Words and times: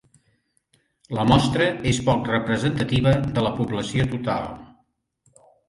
La 1.17 1.25
mostra 1.31 1.67
és 1.91 1.99
poc 2.09 2.25
representativa 2.33 3.15
de 3.37 3.47
la 3.49 3.55
població 3.61 4.09
total. 4.17 4.51